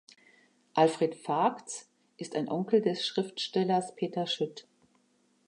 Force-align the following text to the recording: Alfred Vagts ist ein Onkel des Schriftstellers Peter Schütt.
Alfred 0.73 1.13
Vagts 1.27 1.87
ist 2.17 2.35
ein 2.35 2.49
Onkel 2.49 2.81
des 2.81 3.05
Schriftstellers 3.05 3.95
Peter 3.95 4.25
Schütt. 4.25 4.67